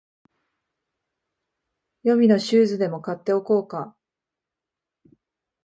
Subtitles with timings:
[2.01, 3.95] 予備のシューズでも買っておこうか